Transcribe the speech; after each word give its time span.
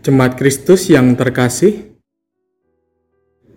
Jemaat 0.00 0.40
Kristus 0.40 0.88
yang 0.88 1.12
terkasih, 1.12 1.92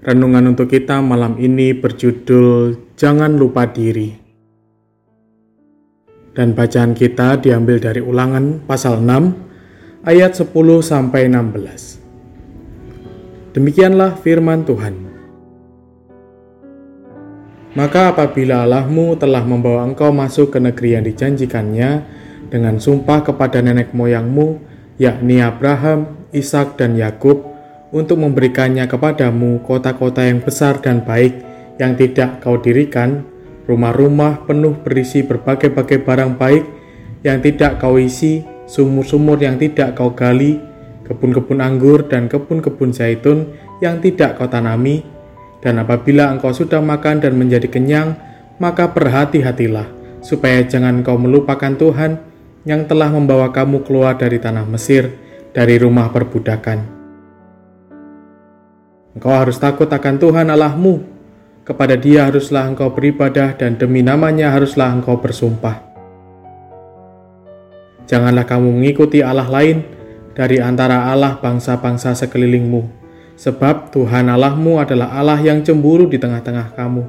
renungan 0.03 0.51
untuk 0.51 0.67
kita 0.67 0.99
malam 0.99 1.39
ini 1.39 1.71
berjudul 1.71 2.75
Jangan 2.99 3.39
Lupa 3.39 3.63
Diri. 3.71 4.11
Dan 6.35 6.51
bacaan 6.51 6.99
kita 6.99 7.39
diambil 7.39 7.79
dari 7.79 8.03
Ulangan 8.03 8.59
pasal 8.67 8.99
6 8.99 10.03
ayat 10.03 10.35
10 10.35 10.51
sampai 10.83 11.31
16. 11.31 13.55
Demikianlah 13.55 14.19
firman 14.19 14.67
Tuhan. 14.67 14.99
Maka 17.71 18.11
apabila 18.11 18.67
Allahmu 18.67 19.15
telah 19.15 19.47
membawa 19.47 19.87
engkau 19.87 20.11
masuk 20.11 20.51
ke 20.51 20.59
negeri 20.59 20.99
yang 20.99 21.07
dijanjikannya 21.07 22.03
dengan 22.51 22.83
sumpah 22.83 23.23
kepada 23.23 23.63
nenek 23.63 23.95
moyangmu, 23.95 24.59
yakni 24.99 25.39
Abraham, 25.39 26.22
Ishak 26.33 26.81
dan 26.81 26.97
Yakub 26.97 27.53
untuk 27.93 28.17
memberikannya 28.19 28.89
kepadamu 28.89 29.61
kota-kota 29.61 30.25
yang 30.25 30.41
besar 30.41 30.81
dan 30.81 31.05
baik 31.05 31.37
yang 31.77 31.93
tidak 31.93 32.41
kau 32.41 32.57
dirikan, 32.57 33.21
rumah-rumah 33.69 34.43
penuh 34.49 34.73
berisi 34.81 35.21
berbagai-bagai 35.21 36.01
barang 36.01 36.33
baik 36.35 36.63
yang 37.21 37.39
tidak 37.39 37.77
kau 37.79 37.95
isi, 38.01 38.41
sumur-sumur 38.65 39.39
yang 39.39 39.61
tidak 39.61 39.93
kau 39.93 40.11
gali, 40.11 40.57
kebun-kebun 41.05 41.61
anggur 41.61 42.09
dan 42.09 42.27
kebun-kebun 42.27 42.91
zaitun 42.91 43.53
yang 43.79 44.01
tidak 44.01 44.41
kau 44.41 44.49
tanami, 44.49 45.05
dan 45.63 45.79
apabila 45.79 46.33
engkau 46.33 46.51
sudah 46.51 46.83
makan 46.83 47.23
dan 47.23 47.39
menjadi 47.39 47.71
kenyang, 47.71 48.17
maka 48.59 48.91
berhati-hatilah, 48.91 49.87
supaya 50.19 50.65
jangan 50.65 51.05
kau 51.05 51.15
melupakan 51.15 51.71
Tuhan 51.77 52.19
yang 52.63 52.87
telah 52.87 53.11
membawa 53.11 53.51
kamu 53.51 53.83
keluar 53.87 54.15
dari 54.19 54.39
tanah 54.39 54.67
Mesir, 54.67 55.22
dari 55.53 55.77
rumah 55.77 56.09
perbudakan. 56.09 56.79
Engkau 59.13 59.29
harus 59.29 59.61
takut 59.61 59.85
akan 59.85 60.17
Tuhan 60.17 60.49
Allahmu. 60.49 61.13
Kepada 61.63 61.95
Dia 61.95 62.27
haruslah 62.27 62.67
engkau 62.67 62.91
beribadah, 62.91 63.55
dan 63.55 63.79
demi 63.79 64.03
namanya 64.03 64.51
haruslah 64.51 64.91
engkau 64.91 65.15
bersumpah. 65.21 65.79
Janganlah 68.03 68.43
kamu 68.43 68.83
mengikuti 68.83 69.23
Allah 69.23 69.47
lain 69.47 69.85
dari 70.35 70.59
antara 70.59 71.07
Allah 71.07 71.39
bangsa-bangsa 71.39 72.19
sekelilingmu, 72.19 72.83
sebab 73.39 73.95
Tuhan 73.95 74.27
Allahmu 74.27 74.81
adalah 74.81 75.15
Allah 75.15 75.39
yang 75.39 75.63
cemburu 75.63 76.11
di 76.11 76.19
tengah-tengah 76.19 76.75
kamu, 76.75 77.07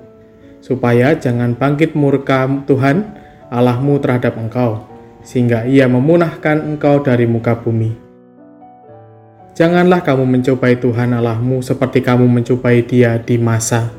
supaya 0.62 1.18
jangan 1.18 1.58
bangkit 1.58 1.98
murka 1.98 2.46
Tuhan 2.68 3.10
Allahmu 3.50 3.98
terhadap 3.98 4.38
engkau, 4.38 4.86
sehingga 5.26 5.66
ia 5.66 5.90
memunahkan 5.90 6.62
engkau 6.62 7.02
dari 7.02 7.26
muka 7.26 7.58
bumi. 7.58 8.03
Janganlah 9.54 10.02
kamu 10.02 10.26
mencobai 10.26 10.82
Tuhan 10.82 11.14
Allahmu 11.14 11.62
seperti 11.62 12.02
kamu 12.02 12.26
mencobai 12.26 12.82
Dia 12.82 13.22
di 13.22 13.38
masa. 13.38 13.94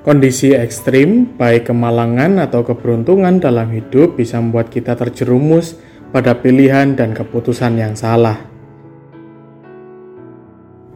Kondisi 0.00 0.56
ekstrim, 0.56 1.36
baik 1.36 1.68
kemalangan 1.68 2.40
atau 2.40 2.64
keberuntungan 2.64 3.44
dalam 3.44 3.68
hidup 3.76 4.16
bisa 4.16 4.40
membuat 4.40 4.72
kita 4.72 4.96
terjerumus 4.96 5.76
pada 6.16 6.32
pilihan 6.40 6.96
dan 6.96 7.12
keputusan 7.12 7.76
yang 7.76 7.92
salah. 7.92 8.40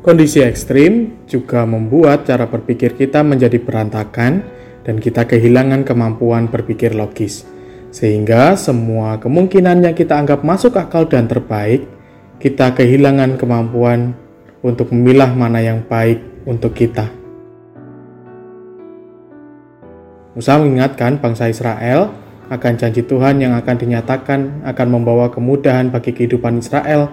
Kondisi 0.00 0.40
ekstrim 0.40 1.24
juga 1.28 1.68
membuat 1.68 2.24
cara 2.24 2.48
berpikir 2.48 2.96
kita 2.96 3.20
menjadi 3.20 3.60
berantakan 3.60 4.40
dan 4.80 4.96
kita 4.96 5.28
kehilangan 5.28 5.84
kemampuan 5.84 6.48
berpikir 6.48 6.96
logis. 6.96 7.57
Sehingga 7.88 8.52
semua 8.54 9.16
kemungkinan 9.16 9.80
yang 9.80 9.96
kita 9.96 10.20
anggap 10.20 10.44
masuk 10.44 10.76
akal 10.76 11.08
dan 11.08 11.24
terbaik, 11.24 11.88
kita 12.36 12.76
kehilangan 12.76 13.40
kemampuan 13.40 14.12
untuk 14.60 14.92
memilah 14.92 15.32
mana 15.32 15.64
yang 15.64 15.80
baik 15.86 16.20
untuk 16.44 16.76
kita. 16.76 17.08
Musa 20.36 20.54
mengingatkan 20.54 21.18
bangsa 21.18 21.50
Israel 21.50 22.14
akan 22.48 22.72
janji 22.78 23.02
Tuhan 23.02 23.42
yang 23.42 23.58
akan 23.58 23.76
dinyatakan 23.76 24.62
akan 24.64 24.88
membawa 24.88 25.32
kemudahan 25.32 25.90
bagi 25.90 26.14
kehidupan 26.14 26.62
Israel. 26.62 27.10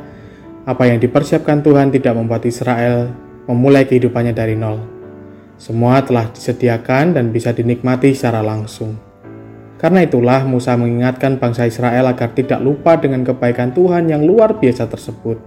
Apa 0.66 0.90
yang 0.90 0.98
dipersiapkan 0.98 1.62
Tuhan 1.62 1.94
tidak 1.94 2.14
membuat 2.18 2.46
Israel 2.46 3.10
memulai 3.46 3.86
kehidupannya 3.86 4.34
dari 4.34 4.58
nol. 4.58 4.82
Semua 5.56 6.02
telah 6.04 6.30
disediakan 6.34 7.16
dan 7.16 7.30
bisa 7.30 7.54
dinikmati 7.54 8.12
secara 8.12 8.42
langsung. 8.42 9.05
Karena 9.86 10.02
itulah 10.02 10.42
Musa 10.50 10.74
mengingatkan 10.74 11.38
bangsa 11.38 11.70
Israel 11.70 12.10
agar 12.10 12.34
tidak 12.34 12.58
lupa 12.58 12.98
dengan 12.98 13.22
kebaikan 13.22 13.70
Tuhan 13.70 14.10
yang 14.10 14.26
luar 14.26 14.58
biasa 14.58 14.90
tersebut. 14.90 15.38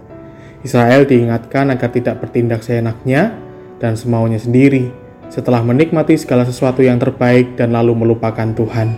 Israel 0.62 1.02
diingatkan 1.10 1.74
agar 1.74 1.90
tidak 1.90 2.22
bertindak 2.22 2.62
seenaknya 2.62 3.34
dan 3.82 3.98
semaunya 3.98 4.38
sendiri 4.38 4.94
setelah 5.26 5.58
menikmati 5.66 6.14
segala 6.14 6.46
sesuatu 6.46 6.86
yang 6.86 7.02
terbaik 7.02 7.58
dan 7.58 7.74
lalu 7.74 7.98
melupakan 7.98 8.46
Tuhan. 8.54 8.94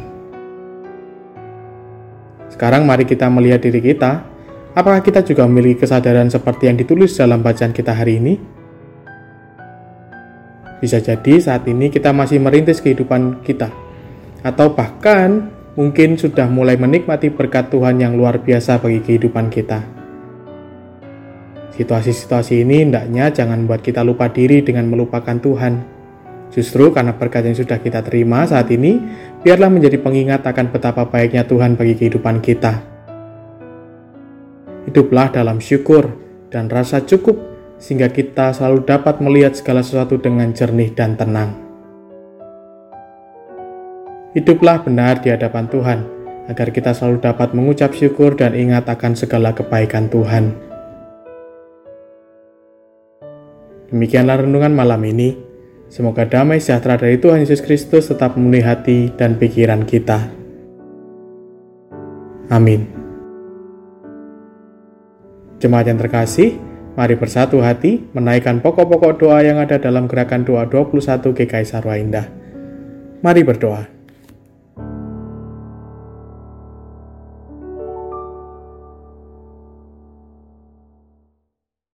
Sekarang 2.53 2.84
mari 2.84 3.09
kita 3.09 3.25
melihat 3.33 3.65
diri 3.65 3.81
kita. 3.81 4.21
Apakah 4.77 5.00
kita 5.00 5.25
juga 5.25 5.49
memiliki 5.49 5.89
kesadaran 5.89 6.29
seperti 6.29 6.69
yang 6.69 6.77
ditulis 6.77 7.17
dalam 7.17 7.41
bacaan 7.41 7.73
kita 7.73 7.97
hari 7.97 8.21
ini? 8.21 8.37
Bisa 10.84 11.00
jadi 11.00 11.41
saat 11.41 11.65
ini 11.65 11.89
kita 11.89 12.12
masih 12.12 12.37
merintis 12.45 12.84
kehidupan 12.84 13.41
kita 13.41 13.89
atau 14.41 14.73
bahkan 14.73 15.53
mungkin 15.78 16.19
sudah 16.19 16.49
mulai 16.51 16.77
menikmati 16.77 17.31
berkat 17.33 17.71
Tuhan 17.73 18.01
yang 18.01 18.17
luar 18.17 18.41
biasa 18.43 18.81
bagi 18.81 19.01
kehidupan 19.01 19.49
kita. 19.53 19.81
Situasi-situasi 21.81 22.61
ini 22.61 22.84
hendaknya 22.84 23.33
jangan 23.33 23.65
membuat 23.65 23.81
kita 23.81 24.05
lupa 24.05 24.29
diri 24.29 24.61
dengan 24.61 24.91
melupakan 24.91 25.39
Tuhan. 25.39 25.81
Justru 26.50 26.91
karena 26.91 27.15
berkat 27.15 27.47
yang 27.47 27.56
sudah 27.56 27.79
kita 27.79 28.03
terima 28.03 28.43
saat 28.43 28.69
ini, 28.75 28.99
biarlah 29.41 29.71
menjadi 29.71 30.03
pengingat 30.03 30.43
akan 30.45 30.75
betapa 30.75 31.06
baiknya 31.06 31.47
Tuhan 31.47 31.79
bagi 31.79 31.95
kehidupan 31.95 32.43
kita. 32.43 32.83
Hiduplah 34.91 35.31
dalam 35.31 35.62
syukur 35.62 36.11
dan 36.50 36.67
rasa 36.67 37.06
cukup 37.06 37.39
sehingga 37.79 38.11
kita 38.11 38.53
selalu 38.53 38.84
dapat 38.84 39.23
melihat 39.23 39.55
segala 39.55 39.81
sesuatu 39.81 40.19
dengan 40.19 40.50
jernih 40.50 40.91
dan 40.93 41.15
tenang. 41.15 41.69
Hiduplah 44.31 44.87
benar 44.87 45.19
di 45.19 45.35
hadapan 45.35 45.67
Tuhan, 45.67 46.07
agar 46.47 46.71
kita 46.71 46.95
selalu 46.95 47.19
dapat 47.19 47.51
mengucap 47.51 47.91
syukur 47.91 48.39
dan 48.39 48.55
ingat 48.55 48.87
akan 48.87 49.19
segala 49.19 49.51
kebaikan 49.51 50.07
Tuhan. 50.07 50.55
Demikianlah 53.91 54.47
renungan 54.47 54.71
malam 54.71 55.03
ini. 55.03 55.35
Semoga 55.91 56.23
damai 56.31 56.63
sejahtera 56.63 56.95
dari 56.95 57.19
Tuhan 57.19 57.43
Yesus 57.43 57.59
Kristus 57.59 58.07
tetap 58.07 58.39
memenuhi 58.39 58.63
hati 58.63 59.11
dan 59.19 59.35
pikiran 59.35 59.83
kita. 59.83 60.31
Amin. 62.55 62.87
Jemaat 65.59 65.91
yang 65.91 65.99
terkasih, 65.99 66.55
mari 66.95 67.19
bersatu 67.19 67.59
hati 67.67 68.07
menaikkan 68.15 68.62
pokok-pokok 68.62 69.27
doa 69.27 69.43
yang 69.43 69.59
ada 69.59 69.83
dalam 69.83 70.07
gerakan 70.07 70.47
doa 70.47 70.71
21 70.71 71.35
GKI 71.35 71.67
Sarwa 71.67 71.99
Indah. 71.99 72.31
Mari 73.27 73.43
berdoa. 73.43 74.00